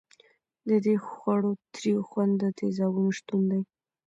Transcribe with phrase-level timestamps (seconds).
[0.67, 3.61] د دې خوړو تریو خوند د تیزابونو شتون دی.